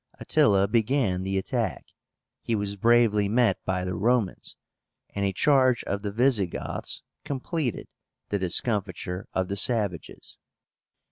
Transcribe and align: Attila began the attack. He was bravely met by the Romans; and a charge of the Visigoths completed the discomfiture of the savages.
Attila 0.19 0.67
began 0.67 1.21
the 1.21 1.37
attack. 1.37 1.85
He 2.41 2.55
was 2.55 2.75
bravely 2.75 3.29
met 3.29 3.59
by 3.65 3.85
the 3.85 3.93
Romans; 3.93 4.55
and 5.11 5.23
a 5.27 5.31
charge 5.31 5.83
of 5.83 6.01
the 6.01 6.11
Visigoths 6.11 7.03
completed 7.23 7.87
the 8.29 8.39
discomfiture 8.39 9.27
of 9.33 9.47
the 9.47 9.55
savages. 9.57 10.39